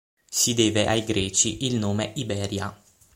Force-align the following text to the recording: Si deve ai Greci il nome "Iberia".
Si 0.31 0.55
deve 0.55 0.87
ai 0.87 1.03
Greci 1.03 1.65
il 1.67 1.75
nome 1.77 2.13
"Iberia". 2.15 2.75